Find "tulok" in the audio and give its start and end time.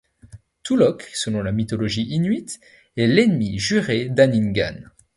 0.63-1.03